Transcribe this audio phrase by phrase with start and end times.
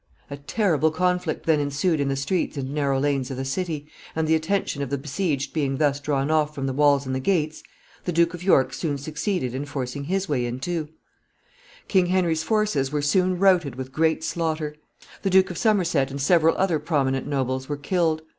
[0.31, 3.85] A terrible conflict then ensued in the streets and narrow lanes of the city,
[4.15, 7.19] and the attention of the besieged being thus drawn off from the walls and the
[7.19, 7.61] gates,
[8.05, 10.71] the Duke of York soon succeeded in forcing his way in too.
[10.71, 14.75] [Sidenote: The king taken prisoner.] King Henry's forces were soon routed with great slaughter.
[15.21, 18.23] The Duke of Somerset and several other prominent nobles were killed.